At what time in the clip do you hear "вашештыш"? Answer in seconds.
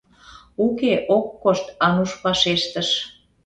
2.23-2.89